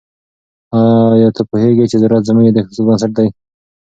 آیا 0.79 1.29
ته 1.35 1.41
پوهیږې 1.49 1.85
چې 1.91 1.97
زراعت 2.01 2.23
زموږ 2.29 2.45
د 2.51 2.57
اقتصاد 2.61 2.85
بنسټ 2.87 3.11
دی؟ 3.17 3.27